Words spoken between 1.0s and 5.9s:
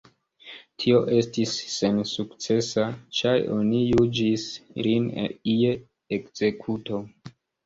estis sensukcesa, ĉar oni juĝis lin je